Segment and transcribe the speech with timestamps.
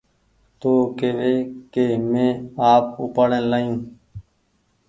[0.59, 1.35] تو ڪيوي
[1.73, 2.39] ڪي مينٚ
[2.71, 3.75] آپ اُپآڙين لآيو